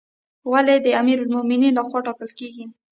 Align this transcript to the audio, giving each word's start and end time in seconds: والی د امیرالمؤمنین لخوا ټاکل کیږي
والی 0.51 0.77
د 0.83 0.87
امیرالمؤمنین 1.01 1.71
لخوا 1.77 1.99
ټاکل 2.07 2.29
کیږي 2.39 2.65